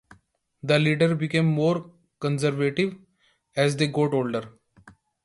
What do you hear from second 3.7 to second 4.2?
they got